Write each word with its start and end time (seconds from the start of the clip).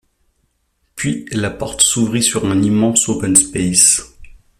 puis 0.95 1.27
la 1.31 1.51
porte 1.51 1.81
s’ouvrit 1.83 2.23
sur 2.23 2.45
un 2.45 2.59
immense 2.63 3.07
open 3.07 3.35
space, 3.35 4.17